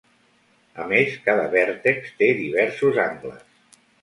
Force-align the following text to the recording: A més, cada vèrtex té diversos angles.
A 0.83 0.85
més, 0.91 1.17
cada 1.27 1.43
vèrtex 1.57 2.09
té 2.23 2.31
diversos 2.41 2.99
angles. 3.05 3.79